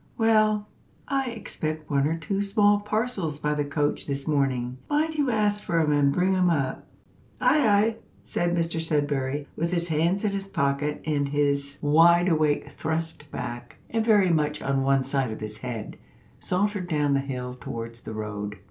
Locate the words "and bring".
5.91-6.33